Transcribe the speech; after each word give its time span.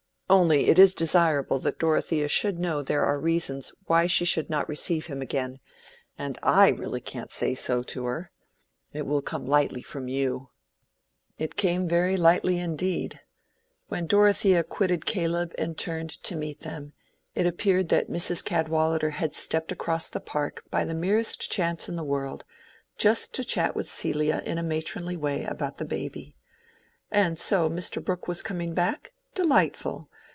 "Only 0.33 0.69
it 0.69 0.79
is 0.79 0.95
desirable 0.95 1.59
that 1.59 1.77
Dorothea 1.77 2.29
should 2.29 2.57
know 2.57 2.81
there 2.81 3.03
are 3.03 3.19
reasons 3.19 3.73
why 3.87 4.07
she 4.07 4.23
should 4.23 4.49
not 4.49 4.69
receive 4.69 5.07
him 5.07 5.21
again; 5.21 5.59
and 6.17 6.39
I 6.41 6.69
really 6.69 7.01
can't 7.01 7.33
say 7.33 7.53
so 7.53 7.83
to 7.83 8.05
her. 8.05 8.31
It 8.93 9.05
will 9.05 9.21
come 9.21 9.45
lightly 9.45 9.81
from 9.81 10.07
you." 10.07 10.47
It 11.37 11.57
came 11.57 11.85
very 11.85 12.15
lightly 12.15 12.59
indeed. 12.59 13.19
When 13.89 14.07
Dorothea 14.07 14.63
quitted 14.63 15.05
Caleb 15.05 15.51
and 15.57 15.77
turned 15.77 16.11
to 16.23 16.37
meet 16.37 16.61
them, 16.61 16.93
it 17.35 17.45
appeared 17.45 17.89
that 17.89 18.09
Mrs. 18.09 18.41
Cadwallader 18.41 19.09
had 19.09 19.35
stepped 19.35 19.73
across 19.73 20.07
the 20.07 20.21
park 20.21 20.63
by 20.71 20.85
the 20.85 20.95
merest 20.95 21.51
chance 21.51 21.89
in 21.89 21.97
the 21.97 22.05
world, 22.05 22.45
just 22.97 23.33
to 23.33 23.43
chat 23.43 23.75
with 23.75 23.91
Celia 23.91 24.41
in 24.45 24.57
a 24.57 24.63
matronly 24.63 25.17
way 25.17 25.43
about 25.43 25.75
the 25.77 25.83
baby. 25.83 26.37
And 27.11 27.37
so 27.37 27.69
Mr. 27.69 28.01
Brooke 28.01 28.29
was 28.29 28.41
coming 28.41 28.73
back? 28.73 29.11
Delightful! 29.35 30.07